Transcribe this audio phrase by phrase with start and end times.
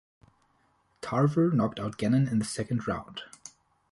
[1.01, 3.21] Tarver knocked out Gannon in the second round.